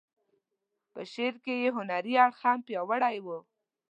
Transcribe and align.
په 0.91 1.01
شعر 1.11 1.35
کې 1.43 1.53
یې 1.63 1.69
هنري 1.77 2.13
اړخ 2.25 2.37
هم 2.47 2.59
پیاوړی 2.67 3.17
و. 3.21 3.27